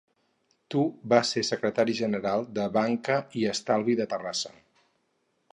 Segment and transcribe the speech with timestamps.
[0.75, 4.57] Tu vas ser secretari general de Banca i Estalvi de Terrassa.